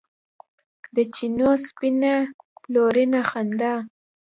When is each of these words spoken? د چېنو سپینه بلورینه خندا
د 0.95 0.97
چېنو 1.15 1.49
سپینه 1.65 2.13
بلورینه 2.61 3.19
خندا 3.29 3.73